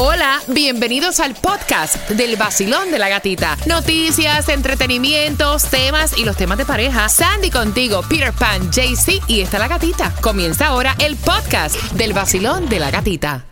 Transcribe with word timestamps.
Hola, 0.00 0.40
bienvenidos 0.46 1.18
al 1.18 1.34
podcast 1.34 2.08
del 2.10 2.36
vacilón 2.36 2.92
de 2.92 3.00
la 3.00 3.08
gatita. 3.08 3.56
Noticias, 3.66 4.48
entretenimientos, 4.48 5.64
temas 5.64 6.16
y 6.16 6.24
los 6.24 6.36
temas 6.36 6.56
de 6.56 6.64
pareja. 6.64 7.08
Sandy 7.08 7.50
contigo, 7.50 8.02
Peter 8.08 8.32
Pan, 8.32 8.70
JC 8.70 9.20
y 9.26 9.40
está 9.40 9.58
la 9.58 9.66
gatita. 9.66 10.14
Comienza 10.20 10.68
ahora 10.68 10.94
el 11.00 11.16
podcast 11.16 11.74
del 11.94 12.12
vacilón 12.12 12.68
de 12.68 12.78
la 12.78 12.92
gatita. 12.92 13.44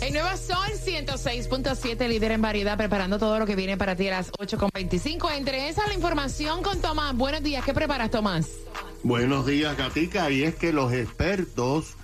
El 0.00 0.14
nuevo 0.14 0.30
Sol 0.38 0.70
106.7, 0.82 2.08
líder 2.08 2.32
en 2.32 2.40
variedad, 2.40 2.78
preparando 2.78 3.18
todo 3.18 3.38
lo 3.38 3.44
que 3.44 3.56
viene 3.56 3.76
para 3.76 3.96
ti 3.96 4.08
a 4.08 4.12
las 4.12 4.32
8.25. 4.32 5.36
Entre 5.36 5.68
esa 5.68 5.86
la 5.86 5.92
información 5.92 6.62
con 6.62 6.80
Tomás. 6.80 7.14
Buenos 7.14 7.42
días, 7.42 7.62
¿qué 7.62 7.74
preparas, 7.74 8.10
Tomás? 8.10 8.46
Buenos 9.02 9.44
días, 9.44 9.76
Gatica. 9.76 10.30
Y 10.30 10.44
es 10.44 10.54
que 10.54 10.72
los 10.72 10.94
expertos 10.94 11.94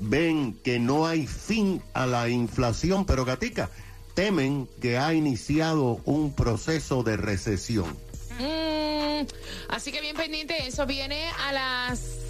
ven 0.00 0.58
que 0.64 0.78
no 0.78 1.06
hay 1.06 1.26
fin 1.26 1.82
a 1.92 2.06
la 2.06 2.28
inflación, 2.28 3.04
pero 3.04 3.24
Gatica, 3.24 3.70
temen 4.14 4.68
que 4.80 4.98
ha 4.98 5.14
iniciado 5.14 6.00
un 6.04 6.34
proceso 6.34 7.02
de 7.02 7.16
recesión. 7.16 7.88
Mm, 8.38 9.26
así 9.68 9.92
que 9.92 10.00
bien 10.00 10.16
pendiente, 10.16 10.66
eso 10.66 10.86
viene 10.86 11.28
a 11.46 11.52
las 11.52 12.29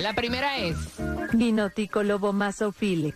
La 0.00 0.12
primera 0.12 0.58
es. 0.58 0.76
Ginoticolobomazofile. 1.32 3.14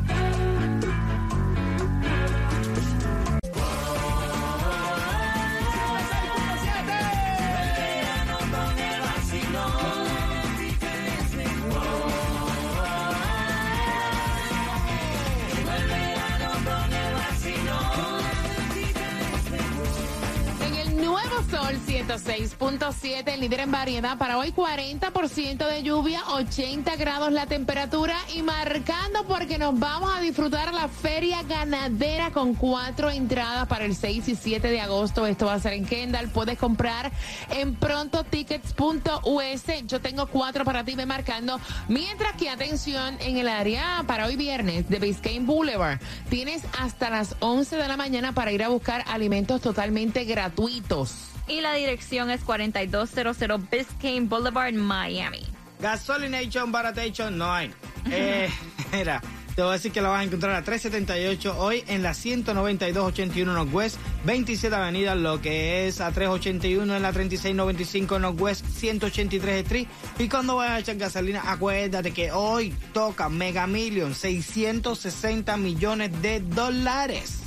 106.7, 22.33 23.31
el 23.31 23.41
líder 23.41 23.59
en 23.59 23.71
variedad. 23.71 24.17
Para 24.17 24.39
hoy 24.39 24.51
40% 24.51 25.67
de 25.67 25.83
lluvia, 25.83 26.23
80 26.29 26.95
grados 26.95 27.31
la 27.31 27.45
temperatura 27.45 28.17
y 28.33 28.41
marcando 28.41 29.23
porque 29.27 29.59
nos 29.59 29.77
vamos 29.77 30.11
a 30.15 30.19
disfrutar 30.19 30.73
la 30.73 30.87
feria 30.87 31.43
ganadera 31.43 32.31
con 32.31 32.55
cuatro 32.55 33.11
entradas 33.11 33.67
para 33.67 33.85
el 33.85 33.95
6 33.95 34.29
y 34.29 34.35
7 34.35 34.67
de 34.67 34.81
agosto. 34.81 35.27
Esto 35.27 35.45
va 35.45 35.53
a 35.53 35.59
ser 35.59 35.73
en 35.73 35.85
Kendall. 35.85 36.29
Puedes 36.29 36.57
comprar 36.57 37.11
en 37.51 37.75
prontotickets.us. 37.75 39.85
Yo 39.85 40.01
tengo 40.01 40.25
cuatro 40.25 40.65
para 40.65 40.83
ti, 40.83 40.95
ve 40.95 41.05
marcando. 41.05 41.59
Mientras 41.87 42.33
que 42.33 42.49
atención 42.49 43.15
en 43.19 43.37
el 43.37 43.47
área 43.47 44.03
para 44.07 44.25
hoy 44.25 44.37
viernes 44.37 44.89
de 44.89 44.97
Biscayne 44.97 45.45
Boulevard. 45.45 45.99
Tienes 46.29 46.63
hasta 46.79 47.11
las 47.11 47.35
11 47.41 47.75
de 47.75 47.87
la 47.87 47.95
mañana 47.95 48.33
para 48.33 48.51
ir 48.51 48.63
a 48.63 48.69
buscar 48.69 49.05
alimentos 49.07 49.61
totalmente 49.61 50.25
gratuitos. 50.25 51.32
Y 51.47 51.61
la 51.61 51.73
dirección 51.73 52.29
es 52.29 52.41
4200 52.41 53.69
Biscayne 53.69 54.27
Boulevard, 54.27 54.73
Miami. 54.73 55.45
Gasolination, 55.79 56.71
Baratation, 56.71 57.37
no 57.37 57.53
hay. 57.53 57.71
Eh, 58.11 58.49
mira, 58.91 59.21
te 59.55 59.61
voy 59.61 59.69
a 59.69 59.73
decir 59.73 59.93
que 59.93 60.01
la 60.01 60.09
vas 60.09 60.21
a 60.21 60.23
encontrar 60.23 60.55
a 60.55 60.61
378 60.63 61.57
hoy 61.57 61.83
en 61.87 62.03
la 62.03 62.13
19281 62.13 63.53
Northwest, 63.53 63.97
27 64.25 64.75
Avenida, 64.75 65.15
lo 65.15 65.41
que 65.41 65.87
es 65.87 66.01
a 66.01 66.11
381 66.11 66.95
en 66.95 67.01
la 67.01 67.13
3695 67.13 68.19
Northwest, 68.19 68.65
183 68.65 69.63
Street. 69.63 69.87
Y 70.19 70.27
cuando 70.27 70.57
vayas 70.57 70.75
a 70.75 70.79
echar 70.79 70.97
gasolina, 70.97 71.43
acuérdate 71.45 72.11
que 72.11 72.31
hoy 72.31 72.75
toca 72.93 73.29
Mega 73.29 73.67
Million, 73.67 74.15
660 74.15 75.55
millones 75.55 76.21
de 76.21 76.41
dólares. 76.41 77.42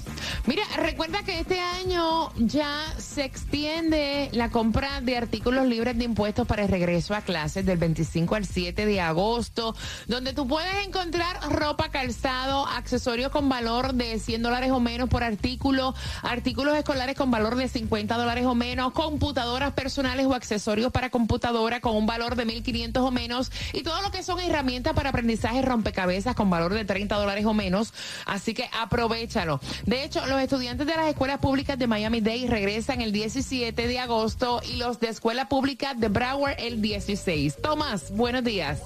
Mira, 0.47 0.63
recuerda 0.77 1.23
que 1.23 1.41
este 1.41 1.61
año 1.61 2.33
ya 2.37 2.95
se 2.99 3.25
extiende 3.25 4.31
la 4.33 4.51
compra 4.51 5.01
de 5.01 5.17
artículos 5.17 5.67
libres 5.67 5.99
de 5.99 6.05
impuestos 6.05 6.47
para 6.47 6.63
el 6.63 6.69
regreso 6.69 7.15
a 7.15 7.23
clases 7.23 7.67
del 7.67 7.79
25 7.79 8.35
al 8.35 8.47
7 8.47 8.87
de 8.87 9.01
agosto, 9.01 9.75
donde 10.07 10.33
tú 10.33 10.47
puedes 10.47 10.87
encontrar 10.87 11.39
ropa, 11.51 11.91
calzado, 11.91 12.67
accesorios 12.67 13.31
con 13.31 13.49
valor 13.49 13.95
de 13.95 14.19
100 14.19 14.43
dólares 14.43 14.71
o 14.71 14.81
menos 14.81 15.09
por 15.09 15.23
artículo, 15.23 15.95
artículos 16.23 16.77
escolares 16.77 17.17
con 17.17 17.31
valor 17.31 17.57
de 17.57 17.69
50 17.69 18.17
dólares 18.17 18.45
o 18.45 18.55
menos, 18.55 18.93
computadoras 18.93 19.73
personales 19.73 20.27
o 20.27 20.35
accesorios 20.35 20.93
para 20.93 21.11
computadora 21.11 21.81
con 21.81 21.97
un 21.97 22.07
valor 22.07 22.37
de 22.37 22.47
1.500 22.47 22.99
o 22.99 23.11
menos 23.11 23.51
y 23.73 23.83
todo 23.83 24.01
lo 24.03 24.11
que 24.11 24.23
son 24.23 24.41
herramientas 24.41 24.95
para 24.95 25.11
aprendizaje 25.11 25.63
rompecabezas 25.63 26.35
con 26.35 26.51
valor 26.51 26.75
de 26.75 26.85
30 26.85 27.17
dólares 27.17 27.45
o 27.45 27.55
menos. 27.55 27.93
Así 28.25 28.55
que 28.55 28.69
aprovechalo. 28.81 29.61
De 29.85 30.05
hecho, 30.07 30.25
los 30.27 30.41
estudiantes 30.41 30.87
de 30.87 30.95
las 30.95 31.09
escuelas 31.09 31.39
públicas 31.39 31.77
de 31.77 31.89
Miami-Dade 31.89 32.47
regresan 32.49 33.01
el 33.01 33.11
17 33.11 33.89
de 33.89 33.99
agosto 33.99 34.61
y 34.63 34.77
los 34.77 35.01
de 35.01 35.09
escuela 35.09 35.49
pública 35.49 35.95
de 35.95 36.09
Broward 36.09 36.55
el 36.59 36.81
16. 36.81 37.61
Tomás, 37.61 38.13
buenos 38.13 38.45
días. 38.45 38.81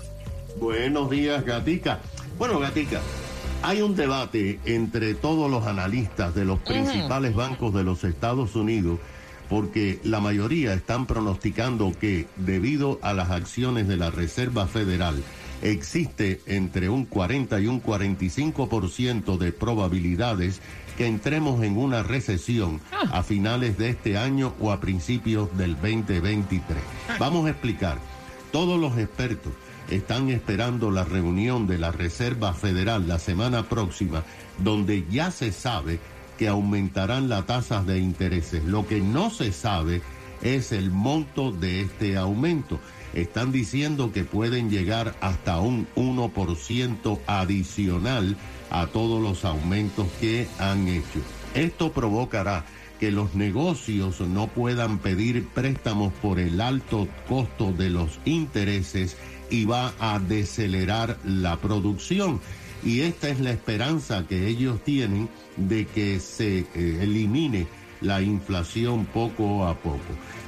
Buenos 0.58 1.10
días, 1.10 1.44
Gatica. 1.44 2.00
Bueno, 2.38 2.58
Gatica, 2.58 3.02
hay 3.62 3.82
un 3.82 3.96
debate 3.96 4.60
entre 4.64 5.14
todos 5.14 5.50
los 5.50 5.66
analistas 5.66 6.34
de 6.34 6.46
los 6.46 6.58
principales 6.60 7.34
bancos 7.34 7.74
de 7.74 7.84
los 7.84 8.02
Estados 8.02 8.56
Unidos 8.56 8.98
porque 9.50 10.00
la 10.02 10.20
mayoría 10.20 10.72
están 10.72 11.06
pronosticando 11.06 11.92
que 12.00 12.28
debido 12.36 12.98
a 13.02 13.12
las 13.12 13.30
acciones 13.30 13.88
de 13.88 13.98
la 13.98 14.10
Reserva 14.10 14.66
Federal 14.66 15.22
existe 15.60 16.40
entre 16.46 16.88
un 16.88 17.04
40 17.04 17.60
y 17.60 17.66
un 17.66 17.82
45% 17.82 19.36
de 19.36 19.52
probabilidades 19.52 20.62
que 21.00 21.06
entremos 21.06 21.62
en 21.64 21.78
una 21.78 22.02
recesión 22.02 22.78
a 23.10 23.22
finales 23.22 23.78
de 23.78 23.88
este 23.88 24.18
año 24.18 24.52
o 24.60 24.70
a 24.70 24.80
principios 24.80 25.48
del 25.56 25.72
2023. 25.76 26.76
Vamos 27.18 27.46
a 27.46 27.52
explicar. 27.52 27.96
Todos 28.52 28.78
los 28.78 28.98
expertos 28.98 29.54
están 29.88 30.28
esperando 30.28 30.90
la 30.90 31.04
reunión 31.04 31.66
de 31.66 31.78
la 31.78 31.90
Reserva 31.90 32.52
Federal 32.52 33.08
la 33.08 33.18
semana 33.18 33.62
próxima, 33.62 34.24
donde 34.58 35.06
ya 35.10 35.30
se 35.30 35.52
sabe 35.52 36.00
que 36.36 36.48
aumentarán 36.48 37.30
las 37.30 37.46
tasas 37.46 37.86
de 37.86 37.98
intereses. 37.98 38.62
Lo 38.64 38.86
que 38.86 39.00
no 39.00 39.30
se 39.30 39.52
sabe 39.52 40.02
es 40.42 40.70
el 40.70 40.90
monto 40.90 41.50
de 41.50 41.80
este 41.80 42.18
aumento. 42.18 42.78
Están 43.14 43.52
diciendo 43.52 44.12
que 44.12 44.24
pueden 44.24 44.70
llegar 44.70 45.16
hasta 45.20 45.60
un 45.60 45.86
1% 45.96 47.18
adicional 47.26 48.36
a 48.70 48.86
todos 48.86 49.20
los 49.20 49.44
aumentos 49.44 50.06
que 50.20 50.46
han 50.58 50.86
hecho. 50.88 51.20
Esto 51.54 51.92
provocará 51.92 52.64
que 53.00 53.10
los 53.10 53.34
negocios 53.34 54.20
no 54.20 54.46
puedan 54.46 54.98
pedir 54.98 55.46
préstamos 55.48 56.12
por 56.12 56.38
el 56.38 56.60
alto 56.60 57.08
costo 57.28 57.72
de 57.72 57.90
los 57.90 58.20
intereses 58.26 59.16
y 59.50 59.64
va 59.64 59.92
a 59.98 60.18
decelerar 60.18 61.18
la 61.24 61.56
producción. 61.56 62.40
Y 62.84 63.00
esta 63.00 63.28
es 63.28 63.40
la 63.40 63.50
esperanza 63.50 64.26
que 64.28 64.46
ellos 64.46 64.82
tienen 64.84 65.28
de 65.56 65.86
que 65.86 66.20
se 66.20 66.60
eh, 66.60 66.98
elimine 67.02 67.66
la 68.00 68.22
inflación 68.22 69.04
poco 69.06 69.66
a 69.66 69.74
poco. 69.74 69.98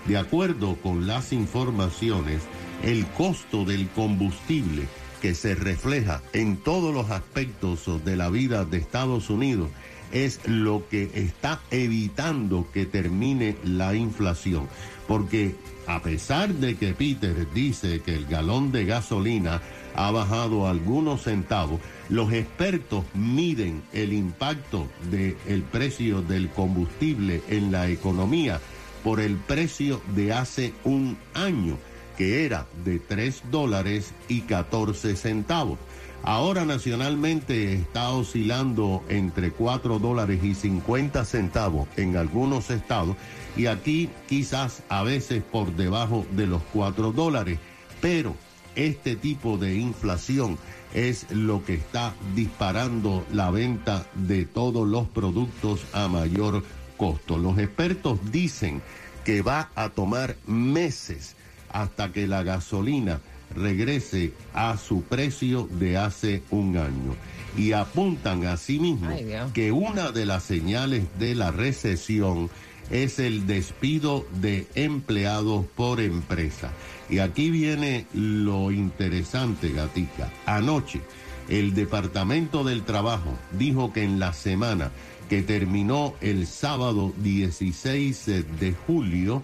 De 0.07 0.17
acuerdo 0.17 0.77
con 0.77 1.07
las 1.07 1.33
informaciones, 1.33 2.43
el 2.83 3.07
costo 3.07 3.65
del 3.65 3.89
combustible 3.89 4.87
que 5.21 5.35
se 5.35 5.55
refleja 5.55 6.21
en 6.33 6.57
todos 6.57 6.93
los 6.93 7.11
aspectos 7.11 8.05
de 8.05 8.17
la 8.17 8.29
vida 8.29 8.65
de 8.65 8.79
Estados 8.79 9.31
Unidos 9.31 9.69
es 10.13 10.41
lo 10.47 10.87
que 10.89 11.11
está 11.15 11.61
evitando 11.71 12.67
que 12.73 12.87
termine 12.87 13.57
la 13.65 13.95
inflación. 13.95 14.69
Porque 15.09 15.55
a 15.87 16.01
pesar 16.01 16.55
de 16.55 16.77
que 16.77 16.95
Peter 16.95 17.47
dice 17.53 18.01
que 18.01 18.15
el 18.15 18.27
galón 18.27 18.73
de 18.73 18.85
gasolina 18.85 19.61
ha 19.95 20.11
bajado 20.11 20.67
algunos 20.67 21.23
centavos, 21.23 21.81
los 22.09 22.33
expertos 22.33 23.05
miden 23.15 23.83
el 23.93 24.13
impacto 24.13 24.87
del 25.11 25.63
precio 25.63 26.23
del 26.23 26.49
combustible 26.51 27.43
en 27.49 27.73
la 27.73 27.89
economía 27.89 28.61
por 29.03 29.21
el 29.21 29.37
precio 29.37 30.01
de 30.15 30.33
hace 30.33 30.73
un 30.85 31.19
año, 31.35 31.77
que 32.17 32.45
era 32.45 32.67
de 32.85 32.99
3 32.99 33.43
dólares 33.51 34.15
y 34.29 34.43
14 34.43 35.17
centavos. 35.17 35.79
Ahora 36.25 36.65
nacionalmente 36.65 37.73
está 37.73 38.11
oscilando 38.11 39.03
entre 39.09 39.51
4 39.51 39.99
dólares 39.99 40.45
y 40.45 40.55
50 40.55 41.25
centavos 41.25 41.89
en 41.97 42.17
algunos 42.17 42.71
estados 42.71 43.17
y 43.57 43.67
aquí 43.67 44.09
quizás 44.29 44.83
a 44.89 45.03
veces 45.03 45.43
por 45.43 45.75
debajo 45.75 46.27
de 46.33 46.47
los 46.47 46.63
4 46.73 47.13
dólares. 47.13 47.59
Pero 48.01 48.35
este 48.75 49.17
tipo 49.17 49.59
de 49.59 49.77
inflación 49.77 50.59
es 50.95 51.31
lo 51.31 51.65
que 51.65 51.75
está 51.75 52.15
disparando 52.35 53.25
la 53.33 53.51
venta 53.51 54.07
de 54.15 54.45
todos 54.45 54.87
los 54.87 55.09
productos 55.09 55.81
a 55.93 56.09
mayor 56.09 56.63
costo. 56.97 57.39
Los 57.39 57.59
expertos 57.59 58.19
dicen 58.31 58.83
que 59.25 59.43
va 59.43 59.71
a 59.75 59.91
tomar 59.91 60.37
meses 60.47 61.37
hasta 61.71 62.13
que 62.13 62.27
la 62.27 62.43
gasolina 62.43 63.21
regrese 63.55 64.33
a 64.55 64.77
su 64.77 65.03
precio 65.03 65.69
de 65.71 65.97
hace 65.97 66.43
un 66.51 66.77
año. 66.77 67.15
Y 67.57 67.73
apuntan 67.73 68.47
asimismo 68.47 69.15
que 69.53 69.73
una 69.73 70.11
de 70.11 70.25
las 70.25 70.43
señales 70.43 71.05
de 71.19 71.35
la 71.35 71.51
recesión 71.51 72.51
es 72.93 73.19
el 73.19 73.47
despido 73.47 74.25
de 74.41 74.69
empleados 74.75 75.67
por 75.75 76.01
empresa. 76.01 76.71
Y 77.11 77.19
aquí 77.19 77.51
viene 77.51 78.07
lo 78.15 78.71
interesante, 78.71 79.73
Gatica. 79.73 80.31
Anoche, 80.47 81.01
el 81.49 81.75
Departamento 81.75 82.63
del 82.63 82.85
Trabajo 82.85 83.37
dijo 83.59 83.93
que 83.93 84.05
en 84.05 84.21
la 84.21 84.33
semana 84.33 84.93
que 85.29 85.43
terminó 85.43 86.15
el 86.21 86.47
sábado 86.47 87.13
16 87.17 88.27
de 88.61 88.77
julio, 88.87 89.43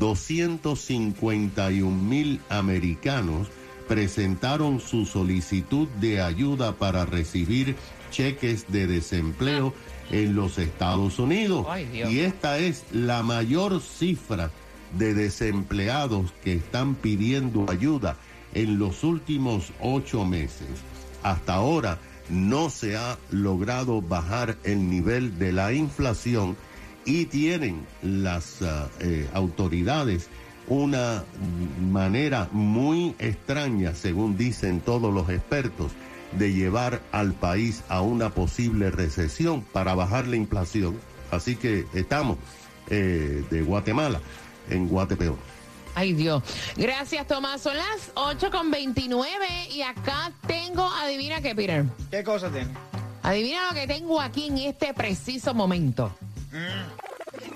251 0.00 1.90
mil 1.90 2.40
americanos 2.48 3.48
presentaron 3.86 4.80
su 4.80 5.06
solicitud 5.06 5.86
de 6.00 6.20
ayuda 6.20 6.72
para 6.72 7.04
recibir 7.04 7.76
cheques 8.10 8.66
de 8.68 8.86
desempleo 8.86 9.74
en 10.10 10.34
los 10.34 10.58
Estados 10.58 11.18
Unidos. 11.18 11.66
y 11.92 12.20
esta 12.20 12.58
es 12.58 12.84
la 12.92 13.22
mayor 13.22 13.80
cifra 13.80 14.50
de 14.98 15.14
desempleados 15.14 16.32
que 16.44 16.54
están 16.54 16.94
pidiendo 16.94 17.66
ayuda 17.68 18.16
en 18.54 18.78
los 18.78 19.04
últimos 19.04 19.72
ocho 19.80 20.24
meses. 20.24 20.68
Hasta 21.22 21.54
ahora 21.54 21.98
no 22.28 22.70
se 22.70 22.96
ha 22.96 23.18
logrado 23.30 24.00
bajar 24.00 24.56
el 24.64 24.88
nivel 24.88 25.38
de 25.38 25.52
la 25.52 25.72
inflación 25.72 26.56
y 27.04 27.26
tienen 27.26 27.86
las 28.02 28.62
ah, 28.62 28.88
eh, 29.00 29.28
autoridades 29.32 30.28
una 30.68 31.24
manera 31.80 32.48
muy 32.50 33.14
extraña, 33.18 33.94
según 33.94 34.36
dicen 34.36 34.80
todos 34.80 35.14
los 35.14 35.28
expertos, 35.30 35.92
de 36.32 36.52
llevar 36.52 37.00
al 37.12 37.32
país 37.32 37.82
a 37.88 38.00
una 38.00 38.30
posible 38.30 38.90
recesión 38.90 39.62
para 39.62 39.94
bajar 39.94 40.26
la 40.26 40.36
inflación. 40.36 40.98
Así 41.30 41.56
que 41.56 41.86
estamos 41.94 42.38
eh, 42.88 43.44
de 43.50 43.62
Guatemala 43.62 44.20
en 44.70 44.88
Guatepeor. 44.88 45.36
Ay 45.94 46.12
Dios. 46.12 46.42
Gracias, 46.76 47.26
Tomás. 47.26 47.62
Son 47.62 47.76
las 47.76 48.12
8 48.14 48.50
con 48.50 48.70
29 48.70 49.46
y 49.70 49.82
acá 49.82 50.30
tengo, 50.46 50.86
adivina 50.86 51.40
qué, 51.40 51.54
Peter. 51.54 51.86
¿Qué 52.10 52.22
cosa 52.22 52.50
tiene? 52.50 52.70
Adivina 53.22 53.68
lo 53.70 53.74
que 53.74 53.86
tengo 53.86 54.20
aquí 54.20 54.46
en 54.46 54.58
este 54.58 54.92
preciso 54.92 55.54
momento. 55.54 56.14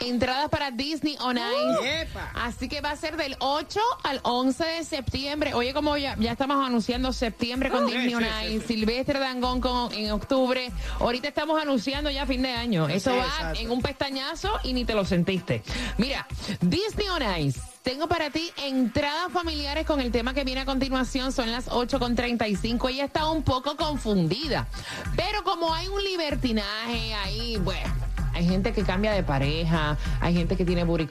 Entradas 0.00 0.48
para 0.48 0.70
Disney 0.70 1.16
on 1.20 1.36
Ice. 1.36 2.08
Así 2.34 2.68
que 2.68 2.80
va 2.80 2.90
a 2.90 2.96
ser 2.96 3.16
del 3.16 3.36
8 3.38 3.80
al 4.02 4.20
11 4.22 4.64
de 4.64 4.84
septiembre. 4.84 5.54
Oye, 5.54 5.72
como 5.74 5.96
ya, 5.96 6.16
ya 6.18 6.32
estamos 6.32 6.64
anunciando 6.64 7.12
septiembre 7.12 7.70
con 7.70 7.86
Disney 7.86 8.14
on 8.14 8.24
Ice, 8.46 8.66
Silvestre 8.66 9.18
Dangón 9.18 9.60
con, 9.60 9.92
en 9.92 10.10
octubre. 10.12 10.70
Ahorita 10.98 11.28
estamos 11.28 11.60
anunciando 11.60 12.10
ya 12.10 12.26
fin 12.26 12.42
de 12.42 12.52
año. 12.52 12.88
Eso 12.88 13.14
va 13.14 13.52
en 13.54 13.70
un 13.70 13.82
pestañazo 13.82 14.50
y 14.62 14.72
ni 14.72 14.84
te 14.84 14.94
lo 14.94 15.04
sentiste. 15.04 15.62
Mira, 15.98 16.26
Disney 16.60 17.08
on 17.08 17.40
Ice. 17.40 17.60
Tengo 17.82 18.08
para 18.08 18.28
ti 18.30 18.50
entradas 18.58 19.32
familiares 19.32 19.86
con 19.86 20.00
el 20.00 20.12
tema 20.12 20.34
que 20.34 20.44
viene 20.44 20.60
a 20.60 20.66
continuación. 20.66 21.32
Son 21.32 21.50
las 21.50 21.68
8.35. 21.68 22.90
Ella 22.90 23.06
está 23.06 23.30
un 23.30 23.42
poco 23.42 23.76
confundida. 23.76 24.68
Pero 25.16 25.42
como 25.44 25.72
hay 25.72 25.88
un 25.88 26.02
libertinaje 26.04 27.14
ahí, 27.14 27.56
bueno 27.56 28.09
hay 28.40 28.48
gente 28.48 28.72
que 28.72 28.82
cambia 28.84 29.12
de 29.12 29.22
pareja, 29.22 29.98
hay 30.18 30.32
gente 30.32 30.56
que 30.56 30.64
tiene 30.64 30.84
booty 30.84 31.06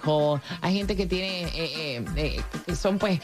hay 0.62 0.74
gente 0.76 0.96
que 0.96 1.06
tiene, 1.06 1.44
eh, 1.44 2.04
eh, 2.16 2.42
eh, 2.66 2.76
son 2.76 2.98
pues 2.98 3.20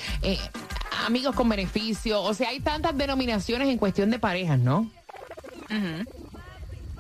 amigos 1.08 1.34
con 1.34 1.50
beneficio, 1.50 2.22
o 2.22 2.36
sea, 2.36 2.50
hay 2.50 2.60
tantas 2.60 2.96
denominaciones 2.96 3.68
en 3.68 3.80
cuestión 3.80 4.12
de 4.12 4.20
parejas, 4.20 4.60
¿no? 4.60 4.92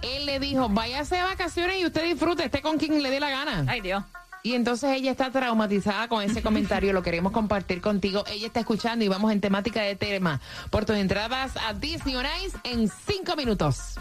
Él 0.01 0.25
le 0.25 0.39
dijo, 0.39 0.67
váyase 0.67 1.17
de 1.17 1.21
vacaciones 1.21 1.79
y 1.79 1.85
usted 1.85 2.05
disfrute, 2.05 2.45
esté 2.45 2.63
con 2.63 2.79
quien 2.79 3.01
le 3.03 3.11
dé 3.11 3.19
la 3.19 3.29
gana. 3.29 3.65
Ay, 3.67 3.81
Dios. 3.81 4.03
Y 4.41 4.53
entonces 4.53 4.89
ella 4.91 5.11
está 5.11 5.29
traumatizada 5.29 6.07
con 6.07 6.23
ese 6.23 6.41
comentario, 6.41 6.91
lo 6.91 7.03
queremos 7.03 7.31
compartir 7.31 7.81
contigo. 7.81 8.23
Ella 8.27 8.47
está 8.47 8.61
escuchando 8.61 9.05
y 9.05 9.07
vamos 9.07 9.31
en 9.31 9.41
temática 9.41 9.81
de 9.81 9.95
tema 9.95 10.41
por 10.71 10.85
tus 10.85 10.95
entradas 10.95 11.53
a 11.67 11.73
Disney 11.73 12.15
On 12.15 12.25
Ice 12.43 12.57
en 12.63 12.89
cinco 13.07 13.35
minutos. 13.35 13.95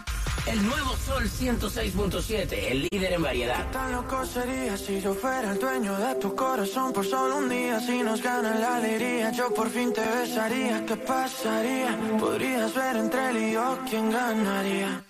El 0.47 0.63
nuevo 0.63 0.95
Sol 0.97 1.23
106.7, 1.23 2.53
el 2.69 2.87
líder 2.91 3.13
en 3.13 3.23
variedad. 3.23 3.71
Tan 3.71 3.91
loco 3.91 4.23
sería 4.25 4.77
si 4.77 5.01
yo 5.01 5.15
fuera 5.15 5.53
el 5.53 5.59
dueño 5.59 5.97
de 5.97 6.15
tu 6.15 6.35
corazón 6.35 6.93
por 6.93 7.03
solo 7.03 7.37
un 7.37 7.49
día. 7.49 7.79
Si 7.79 8.03
nos 8.03 8.21
gana 8.21 8.53
la 8.53 8.75
alegría, 8.75 9.31
yo 9.31 9.51
por 9.51 9.69
fin 9.71 9.91
te 9.91 10.01
besaría. 10.01 10.85
¿Qué 10.85 10.97
pasaría? 10.97 11.97
Podrías 12.19 12.75
ver 12.75 12.95
entre 12.97 13.29
él 13.31 13.37
y 13.37 13.53
yo 13.53 13.79
quién 13.89 14.11
ganaría. 14.11 15.03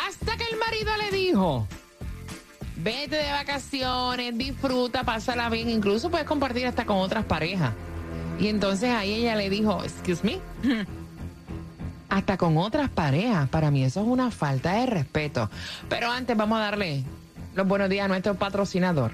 Hasta 0.07 0.37
que 0.37 0.45
el 0.45 0.59
marido 0.59 0.91
le 0.99 1.17
dijo. 1.17 1.67
Vete 2.81 3.17
de 3.17 3.33
vacaciones, 3.33 4.39
disfruta, 4.39 5.03
pásala 5.03 5.49
bien, 5.51 5.69
incluso 5.69 6.11
puedes 6.11 6.27
compartir 6.27 6.65
hasta 6.65 6.87
con 6.87 6.99
otras 6.99 7.25
parejas. 7.25 7.73
Y 8.39 8.47
entonces 8.47 8.91
ahí 8.91 9.15
ella 9.15 9.35
le 9.35 9.51
dijo, 9.51 9.83
excuse 9.83 10.23
me, 10.23 10.39
hasta 12.09 12.37
con 12.37 12.57
otras 12.57 12.89
parejas. 12.91 13.49
Para 13.49 13.71
mí 13.71 13.85
eso 13.85 14.01
es 14.01 14.07
una 14.07 14.31
falta 14.31 14.73
de 14.73 14.87
respeto. 14.87 15.51
Pero 15.89 16.11
antes 16.11 16.37
vamos 16.37 16.59
a 16.59 16.63
darle 16.63 17.05
los 17.55 17.67
buenos 17.67 17.89
días 17.89 18.05
a 18.05 18.09
nuestro 18.09 18.35
patrocinador. 18.35 19.13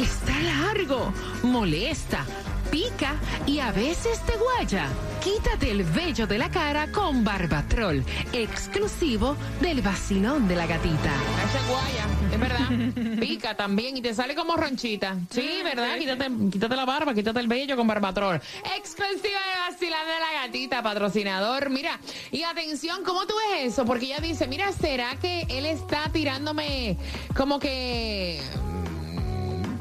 Está 0.00 0.32
largo, 0.40 1.12
molesta, 1.42 2.24
pica 2.70 3.16
y 3.46 3.58
a 3.60 3.72
veces 3.72 4.20
te 4.26 4.36
guaya. 4.36 4.88
Quítate 5.22 5.70
el 5.70 5.82
vello 5.84 6.26
de 6.26 6.38
la 6.38 6.50
cara 6.50 6.90
con 6.92 7.24
Barbatrol, 7.24 8.04
exclusivo 8.32 9.36
del 9.60 9.82
vacilón 9.82 10.46
de 10.48 10.56
la 10.56 10.66
gatita. 10.66 11.12
Ese 11.44 11.70
guaya, 11.70 12.06
es 12.32 12.40
verdad. 12.40 13.18
Pica 13.20 13.56
también 13.56 13.96
y 13.96 14.00
te 14.00 14.14
sale 14.14 14.34
como 14.34 14.56
ronchita. 14.56 15.16
Sí, 15.30 15.60
¿verdad? 15.64 15.98
Quítate, 15.98 16.30
quítate 16.50 16.76
la 16.76 16.84
barba, 16.84 17.14
quítate 17.14 17.40
el 17.40 17.48
vello 17.48 17.76
con 17.76 17.86
Barbatrol. 17.86 18.40
Exclusivo 18.76 19.22
del 19.22 19.70
vacilón 19.70 20.06
de 20.06 20.20
la 20.20 20.42
gatita, 20.42 20.82
patrocinador. 20.82 21.70
Mira, 21.70 21.98
y 22.30 22.42
atención, 22.44 23.02
¿cómo 23.04 23.26
tú 23.26 23.34
ves 23.50 23.72
eso? 23.72 23.84
Porque 23.84 24.06
ella 24.06 24.20
dice, 24.20 24.46
mira, 24.46 24.72
¿será 24.72 25.16
que 25.16 25.46
él 25.48 25.66
está 25.66 26.10
tirándome 26.12 26.96
como 27.36 27.58
que 27.58 28.40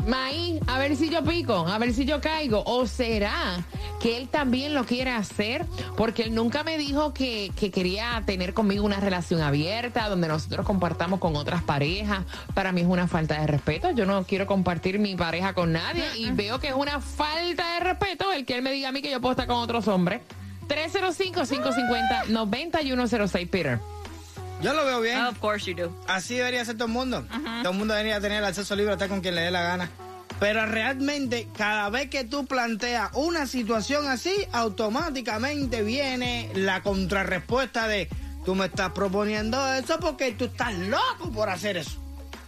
maíz, 0.08 0.60
a 0.68 0.80
ver 0.80 0.96
si 0.96 1.10
yo 1.10 1.24
pico, 1.24 1.68
a 1.68 1.78
ver 1.78 1.94
si 1.94 2.06
yo 2.06 2.22
caigo. 2.22 2.64
¿O 2.66 2.88
será 2.88 3.66
que 4.00 4.18
él 4.18 4.30
también 4.30 4.74
lo 4.74 4.86
quiere 4.86 5.12
hacer? 5.12 5.66
Porque 5.96 6.24
él 6.24 6.34
nunca 6.34 6.64
me 6.64 6.78
dijo 6.78 7.14
que, 7.14 7.52
que 7.56 7.72
quería 7.72 8.24
tener 8.26 8.54
conmigo 8.54 8.86
una 8.86 9.00
relación 9.00 9.42
abierta, 9.42 10.10
donde 10.10 10.28
nosotros 10.28 10.66
compartamos 10.66 11.20
con 11.20 11.36
otras 11.36 11.64
parejas. 11.64 12.26
Para 12.54 12.72
mí 12.72 12.82
es 12.82 12.88
una 12.88 13.08
falta 13.08 13.40
de 13.40 13.48
respeto. 13.48 13.92
Yo 13.92 14.06
no 14.06 14.24
quiero 14.24 14.48
compartir 14.48 15.00
mi 15.00 15.16
pareja 15.16 15.54
con 15.54 15.74
nadie 15.74 16.04
y 16.18 16.32
veo 16.32 16.60
que 16.60 16.70
es 16.70 16.76
una 16.76 17.02
falta 17.02 17.74
de 17.74 17.80
respeto 17.82 18.32
el 18.32 18.46
que 18.46 18.56
él 18.56 18.62
me 18.62 18.72
diga 18.72 18.90
a 18.90 18.92
mí 18.92 19.02
que 19.02 19.12
yo 19.12 19.22
puedo 19.22 19.32
estar 19.32 19.48
con 19.48 19.58
otros 19.58 19.88
hombres. 19.88 20.22
305-550-9106, 20.68 23.50
Peter. 23.50 23.80
Yo 24.62 24.74
lo 24.74 24.86
veo 24.86 25.02
bien. 25.02 25.20
Of 25.26 25.40
course 25.40 25.70
you 25.70 25.76
do. 25.76 25.96
Así 26.08 26.36
debería 26.36 26.66
ser 26.66 26.76
todo 26.76 26.88
el 26.88 26.94
mundo. 26.94 27.26
Todo 27.62 27.72
el 27.72 27.78
mundo 27.78 27.94
debería 27.94 28.20
tener 28.20 28.40
el 28.40 28.46
acceso 28.46 28.76
libre 28.76 28.92
a 28.92 28.94
estar 28.94 29.10
con 29.10 29.22
quien 29.22 29.36
le 29.36 29.42
dé 29.42 29.52
la 29.52 29.62
gana. 29.62 29.90
Pero 30.40 30.66
realmente, 30.66 31.48
cada 31.58 31.90
vez 31.90 32.10
que 32.10 32.24
tú 32.24 32.46
planteas 32.46 33.10
una 33.14 33.48
situación 33.48 34.08
así, 34.08 34.34
automáticamente 34.52 35.82
viene 35.82 36.52
la 36.54 36.82
contrarrespuesta 36.84 37.88
de 37.88 38.08
tú 38.46 38.54
me 38.56 38.66
estás 38.66 38.92
proponiendo 38.92 39.74
eso 39.74 40.00
porque 40.00 40.32
tú 40.32 40.46
estás 40.46 40.74
loco 40.76 41.32
por 41.34 41.50
hacer 41.50 41.78
eso. 41.78 42.00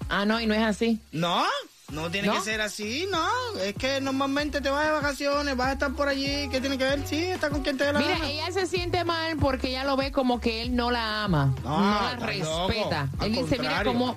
Ah, 0.07 0.25
no, 0.25 0.39
y 0.39 0.45
no 0.45 0.53
es 0.53 0.61
así. 0.61 0.99
No, 1.11 1.43
no 1.91 2.09
tiene 2.09 2.27
¿No? 2.27 2.35
que 2.35 2.41
ser 2.41 2.61
así, 2.61 3.07
no. 3.11 3.59
Es 3.61 3.73
que 3.75 4.01
normalmente 4.01 4.61
te 4.61 4.69
vas 4.69 4.85
de 4.85 4.91
vacaciones, 4.91 5.55
vas 5.55 5.67
a 5.69 5.71
estar 5.73 5.93
por 5.93 6.07
allí. 6.07 6.47
¿Qué 6.49 6.61
tiene 6.61 6.77
que 6.77 6.83
ver? 6.83 7.05
Sí, 7.07 7.23
está 7.23 7.49
con 7.49 7.61
quien 7.61 7.77
te 7.77 7.85
dé 7.85 7.93
la 7.93 7.99
Mira, 7.99 8.13
gana. 8.13 8.29
ella 8.29 8.51
se 8.51 8.65
siente 8.67 9.03
mal 9.03 9.37
porque 9.37 9.69
ella 9.69 9.83
lo 9.83 9.97
ve 9.97 10.11
como 10.11 10.39
que 10.39 10.61
él 10.61 10.75
no 10.75 10.91
la 10.91 11.23
ama, 11.23 11.55
No, 11.63 11.79
no, 11.79 12.01
la 12.01 12.15
respeta. 12.17 13.09
Él 13.21 13.33
dice, 13.33 13.57
mira 13.59 13.83
cómo 13.83 14.15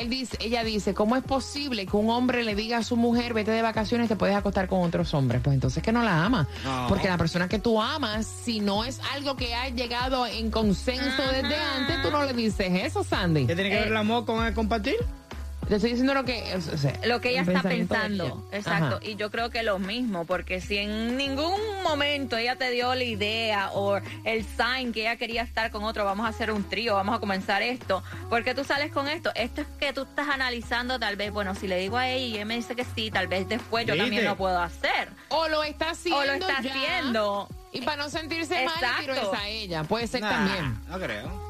él 0.00 0.10
dice, 0.10 0.36
ella 0.40 0.62
dice, 0.62 0.94
¿cómo 0.94 1.16
es 1.16 1.24
posible 1.24 1.84
que 1.86 1.96
un 1.96 2.08
hombre 2.10 2.44
le 2.44 2.54
diga 2.54 2.78
a 2.78 2.82
su 2.84 2.96
mujer, 2.96 3.34
vete 3.34 3.50
de 3.50 3.62
vacaciones, 3.62 4.08
te 4.08 4.16
puedes 4.16 4.36
acostar 4.36 4.68
con 4.68 4.82
otros 4.82 5.12
hombres? 5.14 5.40
Pues 5.42 5.54
entonces 5.54 5.82
que 5.82 5.90
no 5.92 6.02
la 6.04 6.24
ama. 6.24 6.46
No. 6.64 6.86
Porque 6.88 7.08
la 7.08 7.18
persona 7.18 7.48
que 7.48 7.58
tú 7.58 7.80
amas, 7.82 8.26
si 8.44 8.60
no 8.60 8.84
es 8.84 9.00
algo 9.12 9.36
que 9.36 9.54
ha 9.54 9.68
llegado 9.70 10.24
en 10.26 10.50
consenso 10.50 11.22
desde 11.32 11.56
antes, 11.56 12.02
tú 12.02 12.10
no 12.10 12.22
le 12.24 12.32
dices 12.32 12.68
eso, 12.84 13.02
Sandy. 13.02 13.46
¿Qué 13.46 13.54
tiene 13.54 13.70
que 13.70 13.76
ver 13.76 13.88
el 13.88 13.96
amor 13.96 14.24
con 14.24 14.46
el 14.46 14.54
compartir? 14.54 14.96
Te 15.68 15.74
estoy 15.76 15.90
diciendo 15.90 16.14
lo 16.14 16.24
que... 16.24 16.54
o 16.54 16.60
sea, 16.78 16.94
Lo 17.04 17.20
que 17.20 17.30
ella 17.30 17.42
el 17.42 17.48
está 17.48 17.68
pensando. 17.68 18.24
ella. 18.24 18.58
Exacto. 18.58 18.96
Ajá. 18.96 19.04
Y 19.04 19.16
yo 19.16 19.30
creo 19.30 19.50
que 19.50 19.62
lo 19.62 19.78
mismo, 19.78 20.24
porque 20.24 20.60
si 20.62 20.78
en 20.78 21.16
ningún 21.16 21.60
momento 21.82 22.36
ella 22.38 22.56
te 22.56 22.70
dio 22.70 22.94
la 22.94 23.04
idea 23.04 23.70
o 23.74 23.98
el 24.24 24.44
sign 24.46 24.92
que 24.92 25.02
ella 25.02 25.16
quería 25.16 25.42
estar 25.42 25.70
con 25.70 25.84
otro, 25.84 26.04
vamos 26.06 26.24
a 26.26 26.30
hacer 26.30 26.50
un 26.50 26.64
trío, 26.64 26.94
vamos 26.94 27.14
a 27.14 27.18
comenzar 27.20 27.60
esto, 27.62 28.02
porque 28.30 28.54
tú 28.54 28.64
sales 28.64 28.90
con 28.92 29.08
esto, 29.08 29.30
esto 29.34 29.60
es 29.60 29.66
que 29.78 29.92
tú 29.92 30.02
estás 30.02 30.28
analizando 30.28 30.98
tal 30.98 31.16
vez, 31.16 31.30
bueno, 31.32 31.54
si 31.54 31.68
le 31.68 31.78
digo 31.78 31.98
a 31.98 32.08
ella 32.08 32.18
y 32.26 32.34
ella 32.36 32.44
me 32.46 32.56
dice 32.56 32.74
que 32.74 32.84
sí, 32.94 33.10
tal 33.10 33.26
vez 33.28 33.46
después 33.48 33.84
yo 33.86 33.92
¿Viste? 33.92 34.06
también 34.06 34.24
lo 34.24 34.36
puedo 34.36 34.58
hacer. 34.60 35.08
O 35.28 35.48
lo 35.48 35.62
está 35.64 35.90
haciendo 35.90 36.20
O 36.20 36.24
lo 36.24 36.32
está 36.32 36.62
ya, 36.62 36.70
haciendo. 36.70 37.48
Y 37.72 37.82
para 37.82 38.02
no 38.02 38.08
sentirse 38.08 38.64
mal, 38.64 38.74
tiro 39.00 39.12
Exacto. 39.14 39.32
esa 39.34 39.42
a 39.42 39.48
ella. 39.48 39.84
Puede 39.84 40.06
ser 40.06 40.22
Nah, 40.22 40.30
también. 40.30 40.78
No 40.88 40.98
creo. 40.98 41.47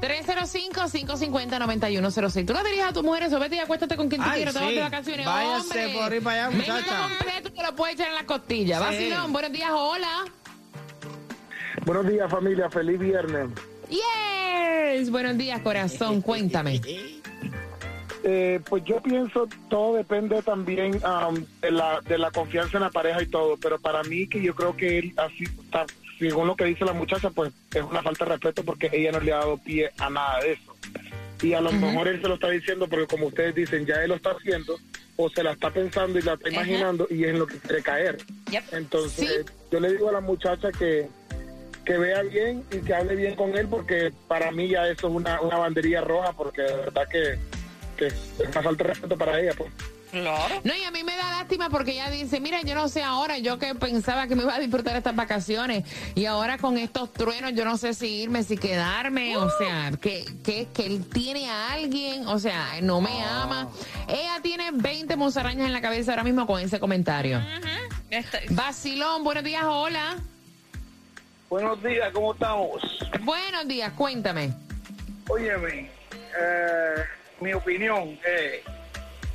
305-550-9106. 0.00 2.46
Tú 2.46 2.52
no 2.52 2.62
dirías 2.62 2.90
a 2.90 2.92
tu 2.92 3.02
mujer 3.02 3.24
eso, 3.24 3.40
vete 3.40 3.56
y 3.56 3.58
acuéstate 3.58 3.96
con 3.96 4.08
quien 4.08 4.20
tú 4.22 4.28
Ay, 4.30 4.36
quieras, 4.44 4.54
te 4.54 4.60
vas 4.60 4.68
sí. 4.68 4.74
de 4.76 4.80
vacaciones. 4.80 5.26
Váyase 5.26 5.60
Hombre, 5.60 5.88
por 5.94 6.12
ahí 6.12 6.20
para 6.20 6.46
allá, 6.46 6.56
muchacha. 6.56 7.08
completo 7.08 7.52
te 7.52 7.62
lo 7.62 7.74
puedes 7.74 7.94
echar 7.96 8.08
en 8.08 8.14
la 8.14 8.24
costilla. 8.26 8.78
Sí. 8.78 8.84
Vacilón, 8.84 9.32
buenos 9.32 9.52
días, 9.52 9.70
hola. 9.72 10.24
Buenos 11.84 12.08
días 12.08 12.30
familia, 12.30 12.68
feliz 12.70 12.98
viernes. 12.98 13.48
Yes, 13.88 15.10
buenos 15.10 15.38
días, 15.38 15.60
corazón, 15.60 16.20
cuéntame. 16.20 16.80
Eh, 18.24 18.60
pues 18.68 18.82
yo 18.84 19.00
pienso 19.00 19.48
todo 19.70 19.94
depende 19.94 20.42
también 20.42 21.00
am, 21.04 21.46
de, 21.62 21.70
la, 21.70 22.00
de 22.00 22.18
la 22.18 22.30
confianza 22.32 22.76
en 22.76 22.82
la 22.82 22.90
pareja 22.90 23.22
y 23.22 23.26
todo, 23.26 23.56
pero 23.56 23.78
para 23.78 24.02
mí 24.02 24.28
que 24.28 24.42
yo 24.42 24.54
creo 24.54 24.76
que 24.76 24.98
él 24.98 25.14
así 25.16 25.44
está, 25.44 25.86
según 26.18 26.46
lo 26.46 26.56
que 26.56 26.64
dice 26.64 26.84
la 26.84 26.92
muchacha, 26.92 27.30
pues 27.30 27.52
es 27.74 27.82
una 27.82 28.02
falta 28.02 28.24
de 28.24 28.32
respeto 28.32 28.64
porque 28.64 28.90
ella 28.92 29.12
no 29.12 29.20
le 29.20 29.32
ha 29.32 29.38
dado 29.38 29.58
pie 29.58 29.90
a 29.98 30.10
nada 30.10 30.40
de 30.40 30.52
eso. 30.52 30.76
Y 31.42 31.52
a 31.52 31.60
lo 31.60 31.70
mejor 31.72 32.08
él 32.08 32.20
se 32.20 32.28
lo 32.28 32.34
está 32.34 32.50
diciendo 32.50 32.88
porque 32.88 33.06
como 33.06 33.26
ustedes 33.26 33.54
dicen, 33.54 33.86
ya 33.86 34.02
él 34.02 34.08
lo 34.08 34.16
está 34.16 34.30
haciendo 34.32 34.78
o 35.16 35.30
se 35.30 35.42
la 35.42 35.52
está 35.52 35.70
pensando 35.70 36.18
y 36.18 36.22
la 36.22 36.34
está 36.34 36.48
imaginando 36.48 37.06
y 37.10 37.24
es 37.24 37.30
en 37.30 37.38
lo 37.38 37.46
que 37.46 37.58
quiere 37.58 37.82
caer. 37.82 38.18
Yep. 38.50 38.64
Entonces, 38.72 39.46
yo 39.70 39.80
le 39.80 39.92
digo 39.92 40.08
a 40.08 40.12
la 40.12 40.20
muchacha 40.20 40.70
que, 40.72 41.08
que 41.84 41.98
vea 41.98 42.22
bien 42.22 42.64
y 42.72 42.78
que 42.78 42.94
hable 42.94 43.16
bien 43.16 43.34
con 43.36 43.56
él, 43.56 43.68
porque 43.68 44.12
para 44.26 44.50
mí 44.50 44.68
ya 44.68 44.88
eso 44.88 45.08
es 45.08 45.14
una, 45.14 45.40
una 45.40 45.58
banderilla 45.58 46.00
roja, 46.00 46.32
porque 46.32 46.62
de 46.62 46.76
verdad 46.76 47.08
que, 47.08 47.38
que 47.96 48.06
es 48.06 48.14
una 48.38 48.62
falta 48.62 48.84
de 48.84 48.90
respeto 48.90 49.16
para 49.16 49.40
ella. 49.40 49.52
Pues. 49.56 49.70
No, 50.12 50.36
y 50.64 50.84
a 50.84 50.90
mí 50.90 50.97
lástima 51.48 51.70
porque 51.70 51.92
ella 51.92 52.10
dice, 52.10 52.40
mira, 52.40 52.60
yo 52.60 52.74
no 52.74 52.90
sé 52.90 53.02
ahora, 53.02 53.38
yo 53.38 53.58
que 53.58 53.74
pensaba 53.74 54.26
que 54.26 54.36
me 54.36 54.42
iba 54.42 54.54
a 54.54 54.58
disfrutar 54.58 54.94
estas 54.96 55.16
vacaciones 55.16 55.82
y 56.14 56.26
ahora 56.26 56.58
con 56.58 56.76
estos 56.76 57.10
truenos 57.10 57.54
yo 57.54 57.64
no 57.64 57.78
sé 57.78 57.94
si 57.94 58.22
irme, 58.22 58.42
si 58.42 58.58
quedarme, 58.58 59.34
o 59.38 59.48
sea, 59.56 59.92
que, 59.98 60.26
que, 60.44 60.68
que 60.74 60.84
él 60.84 61.08
tiene 61.08 61.48
a 61.48 61.72
alguien, 61.72 62.26
o 62.26 62.38
sea, 62.38 62.82
no 62.82 63.00
me 63.00 63.24
ama. 63.24 63.70
Ella 64.08 64.40
tiene 64.42 64.72
20 64.74 65.16
musarañas 65.16 65.66
en 65.66 65.72
la 65.72 65.80
cabeza 65.80 66.12
ahora 66.12 66.22
mismo 66.22 66.46
con 66.46 66.60
ese 66.60 66.78
comentario. 66.78 67.40
Vacilón, 68.50 69.24
buenos 69.24 69.42
días, 69.42 69.64
hola. 69.64 70.18
Buenos 71.48 71.82
días, 71.82 72.12
¿cómo 72.12 72.34
estamos? 72.34 72.82
Buenos 73.22 73.66
días, 73.66 73.90
cuéntame. 73.94 74.52
Óyeme, 75.30 75.90
eh, 76.38 77.04
mi 77.40 77.54
opinión 77.54 78.18
es, 78.22 78.60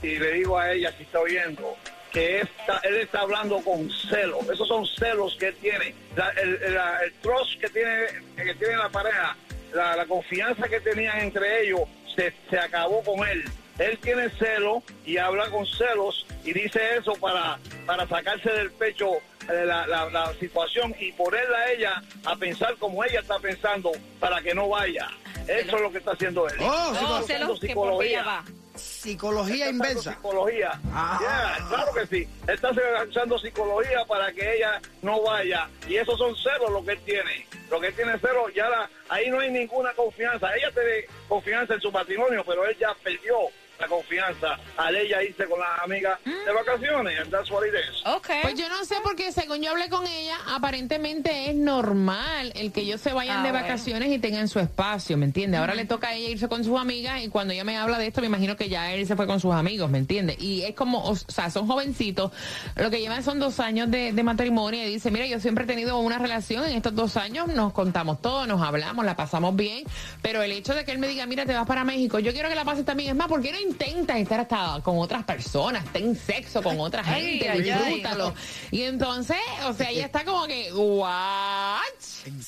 y 0.03 0.19
le 0.19 0.33
digo 0.33 0.59
a 0.59 0.71
ella 0.71 0.93
si 0.95 1.03
está 1.03 1.19
oyendo, 1.19 1.75
que 2.13 2.41
esta- 2.41 2.79
él 2.83 2.95
está 2.97 3.21
hablando 3.21 3.57
con 3.61 3.89
celos. 3.89 4.47
Esos 4.49 4.67
son 4.67 4.85
celos 4.85 5.35
que 5.39 5.47
él 5.47 5.55
tiene. 5.61 5.95
La- 6.15 6.29
el, 6.29 6.73
la- 6.73 6.99
el 7.03 7.13
trust 7.15 7.59
que 7.59 7.69
tiene, 7.69 8.05
que 8.37 8.53
tiene 8.55 8.77
la 8.77 8.89
pareja, 8.89 9.35
la, 9.73 9.95
la 9.95 10.05
confianza 10.05 10.67
que 10.69 10.79
tenían 10.79 11.17
entre 11.19 11.63
ellos, 11.63 11.81
se, 12.15 12.33
se 12.49 12.57
acabó 12.59 13.03
con 13.03 13.27
él. 13.27 13.43
Él 13.79 13.97
tiene 13.97 14.29
celos 14.37 14.83
y 15.03 15.17
habla 15.17 15.49
con 15.49 15.65
celos 15.65 16.27
y 16.45 16.53
dice 16.53 16.79
eso 16.97 17.13
para, 17.15 17.57
para 17.87 18.07
sacarse 18.07 18.51
del 18.51 18.69
pecho 18.71 19.15
eh, 19.49 19.65
la, 19.65 19.87
la- 19.87 20.09
la 20.11 20.33
situación 20.35 20.95
y 20.99 21.11
ponerla 21.13 21.57
a 21.57 21.71
ella 21.71 22.03
a 22.25 22.35
pensar 22.35 22.75
como 22.77 23.03
ella 23.03 23.21
está 23.21 23.39
pensando 23.39 23.91
para 24.19 24.39
que 24.41 24.53
no 24.53 24.69
vaya. 24.69 25.09
Eso 25.47 25.75
es 25.75 25.81
lo 25.81 25.91
que 25.91 25.97
está 25.97 26.11
haciendo 26.11 26.47
él. 26.47 26.55
Oh, 26.61 26.93
Oh, 27.01 27.21
celos 27.23 27.59
que 27.59 27.73
porque 27.73 28.09
ella 28.09 28.23
va. 28.23 28.45
Psicología 28.75 29.69
inversa. 29.69 30.13
Psicología. 30.13 30.79
Ah. 30.91 31.17
Yeah, 31.21 31.67
claro 31.69 31.93
que 31.93 32.07
sí. 32.07 32.27
Está 32.47 32.71
usando 33.07 33.37
psicología 33.39 34.05
para 34.05 34.31
que 34.33 34.57
ella 34.57 34.81
no 35.01 35.21
vaya. 35.21 35.69
Y 35.87 35.95
esos 35.97 36.17
son 36.17 36.35
celos 36.35 36.71
lo 36.71 36.83
que 36.83 36.91
él 36.93 36.99
tiene. 37.05 37.47
Lo 37.69 37.79
que 37.79 37.87
él 37.87 37.95
tiene 37.95 38.17
celos, 38.19 38.53
ya 38.55 38.69
la- 38.69 38.89
ahí 39.09 39.29
no 39.29 39.39
hay 39.39 39.51
ninguna 39.51 39.91
confianza. 39.93 40.53
Ella 40.55 40.71
tiene 40.73 41.05
confianza 41.27 41.73
en 41.75 41.81
su 41.81 41.91
matrimonio, 41.91 42.43
pero 42.45 42.65
él 42.65 42.75
ya 42.79 42.93
perdió 43.03 43.35
la 43.79 43.87
confianza. 43.87 44.57
al 44.77 44.95
ella 44.95 45.21
irse 45.23 45.45
con 45.45 45.59
las 45.59 45.79
amigas 45.83 46.19
de 46.25 46.51
vacaciones. 46.53 47.19
And 47.19 47.31
that's 47.31 47.49
what 47.51 47.63
it 47.65 47.73
is. 47.73 48.01
Ok. 48.05 48.27
Pues 48.41 48.55
yo 48.55 48.69
no 48.69 48.83
sé 48.85 48.95
porque 49.03 49.31
según 49.31 49.61
yo 49.61 49.71
hablé 49.71 49.89
con 49.89 50.05
ella, 50.07 50.35
aparentemente 50.47 51.49
es 51.49 51.55
normal 51.55 52.51
el 52.55 52.71
que 52.71 52.81
ellos 52.81 53.01
se 53.01 53.13
vayan 53.13 53.39
Ah, 53.39 53.43
de 53.43 53.51
bueno. 53.51 53.65
vacaciones 53.67 54.09
y 54.11 54.19
tengan 54.19 54.47
su 54.47 54.59
espacio, 54.59 55.17
¿me 55.17 55.25
entiendes? 55.25 55.59
Ahora 55.59 55.75
le 55.75 55.85
toca 55.85 56.09
a 56.09 56.13
ella 56.15 56.29
irse 56.29 56.47
con 56.47 56.63
sus 56.63 56.79
amigas 56.79 57.21
y 57.23 57.29
cuando 57.29 57.53
ella 57.53 57.63
me 57.63 57.77
habla 57.77 57.97
de 57.97 58.07
esto 58.07 58.21
me 58.21 58.27
imagino 58.27 58.55
que 58.55 58.69
ya 58.69 58.91
él 58.93 59.05
se 59.07 59.15
fue 59.15 59.27
con 59.27 59.39
sus 59.39 59.53
amigos, 59.53 59.89
¿me 59.89 59.97
entiendes? 59.97 60.37
Y 60.41 60.63
es 60.63 60.75
como, 60.75 61.03
o 61.07 61.15
sea, 61.15 61.49
son 61.49 61.67
jovencitos, 61.67 62.31
lo 62.75 62.89
que 62.89 62.99
llevan 62.99 63.23
son 63.23 63.39
dos 63.39 63.59
años 63.59 63.89
de, 63.91 64.11
de 64.13 64.23
matrimonio 64.23 64.83
y 64.83 64.89
dice, 64.93 65.11
mira, 65.11 65.25
yo 65.27 65.39
siempre 65.39 65.63
he 65.63 65.67
tenido 65.67 65.97
una 65.99 66.17
relación, 66.19 66.63
en 66.65 66.73
estos 66.75 66.95
dos 66.95 67.17
años 67.17 67.47
nos 67.47 67.73
contamos 67.73 68.21
todo, 68.21 68.45
nos 68.47 68.61
hablamos, 68.61 69.05
la 69.05 69.15
pasamos 69.15 69.55
bien, 69.55 69.83
pero 70.21 70.41
el 70.43 70.51
hecho 70.51 70.73
de 70.73 70.85
que 70.85 70.91
él 70.91 70.99
me 70.99 71.07
diga, 71.07 71.25
mira, 71.25 71.45
te 71.45 71.53
vas 71.53 71.65
para 71.67 71.83
México, 71.83 72.19
yo 72.19 72.31
quiero 72.33 72.49
que 72.49 72.55
la 72.55 72.65
pases 72.65 72.85
también, 72.85 73.09
es 73.11 73.15
más, 73.15 73.27
¿por 73.27 73.41
qué 73.41 73.51
no 73.51 73.59
intentas 73.63 74.17
estar 74.17 74.39
hasta 74.39 74.81
con 74.83 74.97
otras 74.99 75.23
personas, 75.23 75.85
ten 75.91 76.15
sexo 76.15 76.61
con 76.61 76.79
otra 76.79 77.01
Ay, 77.05 77.39
gente, 77.39 77.49
ay, 77.49 77.69
ay. 77.69 77.79
disfrútalo? 77.85 78.33
Y 78.71 78.83
entonces, 78.83 79.37
o 79.65 79.73
sea, 79.73 79.89
ella 79.89 80.05
está 80.05 80.23
como 80.23 80.45
que, 80.45 80.71
¿what? 80.73 81.81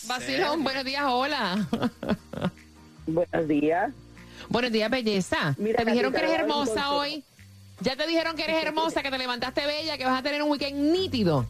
Vacilón, 0.07 0.63
buenos 0.63 0.84
días, 0.84 1.03
hola. 1.07 1.67
Buenos 3.07 3.48
días. 3.48 3.93
buenos 4.50 4.72
días, 4.72 4.89
belleza. 4.89 5.53
Mira, 5.60 5.84
te 5.84 5.91
dijeron 5.91 6.12
que 6.12 6.17
eres 6.19 6.31
hermosa 6.31 6.91
hoy. 6.93 7.24
Ya 7.81 7.95
te 7.95 8.07
dijeron 8.07 8.36
que 8.36 8.45
eres 8.45 8.63
hermosa, 8.63 9.03
que 9.03 9.12
te 9.12 9.17
levantaste 9.19 9.65
bella, 9.65 9.95
que 9.98 10.05
vas 10.05 10.19
a 10.19 10.24
tener 10.24 10.41
un 10.41 10.50
weekend 10.50 10.91
nítido. 10.91 11.45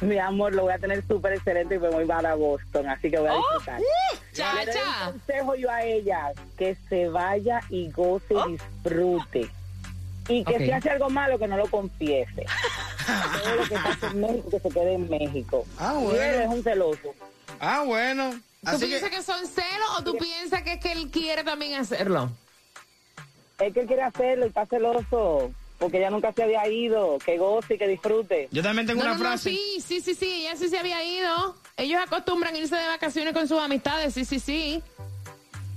Mi 0.00 0.18
amor, 0.18 0.54
lo 0.54 0.62
voy 0.62 0.72
a 0.72 0.78
tener 0.78 1.06
súper 1.06 1.34
excelente 1.34 1.74
y 1.74 1.78
me 1.78 1.90
voy 1.90 2.06
para 2.06 2.34
Boston, 2.34 2.88
así 2.88 3.10
que 3.10 3.18
voy 3.18 3.28
a 3.28 3.34
disfrutar. 3.34 3.80
Le 4.40 4.66
doy 4.72 4.80
un 4.82 5.12
consejo 5.12 5.54
yo 5.56 5.70
a 5.70 5.82
ella, 5.84 6.32
que 6.56 6.76
se 6.88 7.08
vaya 7.08 7.60
y 7.70 7.90
goce 7.90 8.34
y 8.48 8.52
disfrute. 8.52 9.50
Y 10.28 10.44
que 10.44 10.58
si 10.58 10.70
hace 10.70 10.90
algo 10.90 11.10
malo, 11.10 11.38
que 11.38 11.48
no 11.48 11.56
lo 11.56 11.66
confiese. 11.68 12.46
Todo 13.42 13.56
lo 13.56 13.62
que 13.64 13.74
pasa 13.74 14.06
en 14.08 14.20
México, 14.20 14.50
que 14.50 14.60
se 14.60 14.68
quede 14.68 14.94
en 14.94 15.08
México. 15.10 15.66
Ah, 15.78 15.94
Y 15.98 16.04
bueno. 16.04 16.22
él 16.22 16.40
es 16.42 16.48
un 16.48 16.62
celoso. 16.62 17.14
Ah, 17.58 17.82
bueno. 17.84 18.30
¿Tú 18.32 18.70
Así 18.70 18.86
piensas 18.86 19.10
que, 19.10 19.16
que... 19.16 19.22
son 19.22 19.46
celos 19.46 19.88
o 19.98 20.04
tú 20.04 20.16
piensas 20.18 20.62
que 20.62 20.74
es 20.74 20.80
que 20.80 20.92
él 20.92 21.10
quiere 21.10 21.42
también 21.42 21.80
hacerlo? 21.80 22.30
Es 23.58 23.72
que 23.74 23.80
él 23.80 23.86
quiere 23.86 24.02
hacerlo 24.02 24.44
y 24.44 24.48
está 24.48 24.66
celoso, 24.66 25.50
porque 25.78 25.98
ella 25.98 26.10
nunca 26.10 26.32
se 26.32 26.42
había 26.44 26.68
ido. 26.68 27.18
Que 27.24 27.36
goce 27.38 27.74
y 27.74 27.78
que 27.78 27.88
disfrute. 27.88 28.48
yo 28.52 28.62
también 28.62 28.86
tengo 28.86 29.00
No, 29.02 29.06
una 29.10 29.14
no, 29.18 29.18
no, 29.24 29.28
frase. 29.30 29.50
sí, 29.50 29.82
sí, 29.84 30.00
sí, 30.00 30.14
sí, 30.14 30.42
ella 30.46 30.56
sí 30.56 30.68
se 30.68 30.78
había 30.78 31.02
ido. 31.02 31.56
Ellos 31.76 32.00
acostumbran 32.02 32.54
irse 32.56 32.76
de 32.76 32.86
vacaciones 32.86 33.32
con 33.32 33.48
sus 33.48 33.58
amistades, 33.58 34.14
sí, 34.14 34.24
sí, 34.24 34.38
sí. 34.38 34.82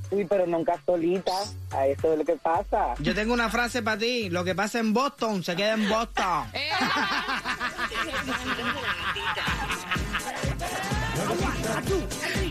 Sí, 0.10 0.26
pero 0.30 0.46
nunca 0.46 0.80
solita. 0.86 1.32
A 1.72 1.88
eso 1.88 2.14
es 2.14 2.20
lo 2.20 2.26
que 2.26 2.36
pasa. 2.36 2.94
Yo 3.00 3.16
tengo 3.16 3.34
una 3.34 3.50
frase 3.50 3.82
para 3.82 3.98
ti. 3.98 4.30
Lo 4.30 4.44
que 4.44 4.54
pasa 4.54 4.80
en 4.80 4.94
Boston 4.94 5.44
se 5.44 5.56
queda 5.56 5.74
en 5.74 5.90
Boston. 5.90 6.46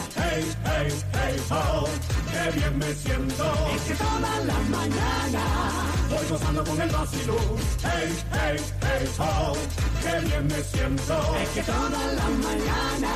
Eh, 0.00 0.50
Qué 2.32 2.58
bien 2.58 2.78
me 2.78 2.94
siento. 2.94 3.68
Es 3.74 3.82
que 3.82 3.94
toda 3.94 4.20
la 4.20 4.58
mañana 4.70 5.44
voy 6.08 6.26
gozando 6.28 6.64
con 6.64 6.80
el 6.80 6.90
vacilón. 6.90 7.56
Hey, 7.82 8.16
hey, 8.32 8.56
hey, 8.80 9.08
ho. 9.18 9.52
Qué 10.02 10.26
bien 10.26 10.46
me 10.46 10.62
siento. 10.62 11.36
Es 11.42 11.48
que 11.50 11.62
toda 11.62 11.90
la 11.90 12.28
mañana 12.28 13.12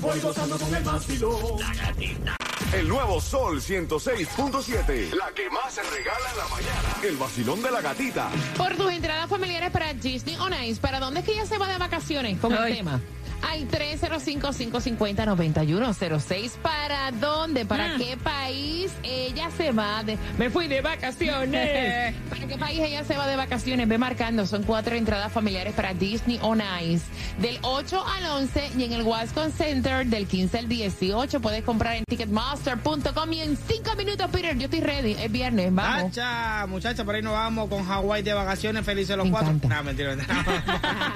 voy 0.00 0.20
gozando 0.20 0.58
con 0.58 0.74
el 0.74 0.82
vacilón. 0.84 1.60
La 1.60 1.74
gatita. 1.74 2.36
El 2.72 2.88
nuevo 2.88 3.20
Sol 3.20 3.60
106.7. 3.60 5.14
La 5.14 5.30
que 5.32 5.48
más 5.50 5.72
se 5.72 5.82
regala 5.82 6.30
en 6.32 6.38
la 6.38 6.48
mañana. 6.48 6.88
El 7.04 7.16
vacilón 7.16 7.62
de 7.62 7.70
la 7.70 7.80
gatita. 7.80 8.28
Por 8.56 8.74
tus 8.76 8.90
entradas 8.92 9.28
familiares 9.30 9.70
para 9.70 9.92
Disney 9.94 10.36
on 10.36 10.52
Ice, 10.64 10.80
¿para 10.80 10.98
dónde 10.98 11.20
es 11.20 11.26
que 11.26 11.32
ella 11.32 11.46
se 11.46 11.58
va 11.58 11.68
de 11.68 11.78
vacaciones 11.78 12.38
con 12.40 12.52
el 12.52 12.58
Ay. 12.58 12.76
tema? 12.76 13.00
Al 13.42 13.68
305-550-9106. 13.68 16.50
¿Para 16.62 17.10
dónde? 17.12 17.64
¿Para 17.64 17.96
Mm. 17.96 17.98
qué 17.98 18.16
país 18.16 18.92
ella 19.02 19.50
se 19.56 19.70
va 19.72 20.02
de... 20.02 20.18
Me 20.38 20.50
fui 20.50 20.66
de 20.68 20.80
vacaciones. 20.80 22.14
¿Para 22.30 22.46
qué 22.46 22.58
país 22.58 22.80
ella 22.80 23.04
se 23.04 23.16
va 23.16 23.26
de 23.28 23.36
vacaciones? 23.36 23.86
Ve 23.88 23.98
marcando. 23.98 24.46
Son 24.46 24.62
cuatro 24.64 24.94
entradas 24.96 25.32
familiares 25.32 25.74
para 25.74 25.94
Disney 25.94 26.38
on 26.42 26.60
Ice. 26.82 27.04
Del 27.38 27.58
8 27.62 28.04
al 28.06 28.26
11 28.42 28.70
y 28.76 28.84
en 28.84 28.92
el 28.92 29.02
Wascon 29.02 29.52
Center 29.52 30.06
del 30.06 30.26
15 30.26 30.58
al 30.58 30.68
18. 30.68 31.40
Puedes 31.40 31.62
comprar 31.64 31.96
en 31.96 32.04
ticketmaster.com 32.04 33.32
y 33.32 33.40
en 33.42 33.56
cinco 33.56 33.94
minutos, 33.96 34.26
Peter, 34.32 34.56
yo 34.56 34.64
estoy 34.64 34.80
ready. 34.80 35.12
Es 35.12 35.30
viernes, 35.30 35.72
vamos. 35.74 36.10
Hacha, 36.18 36.66
muchacha, 36.66 37.04
por 37.04 37.14
ahí 37.14 37.22
nos 37.22 37.34
vamos 37.34 37.68
con 37.68 37.84
Hawái 37.86 38.22
de 38.22 38.34
vacaciones, 38.34 38.84
felices 38.84 39.16
los 39.16 39.26
Me 39.26 39.32
cuatro. 39.32 39.50
encanta. 39.50 39.76
No, 39.76 39.84
mentira, 39.84 40.16
mentira. 40.16 40.44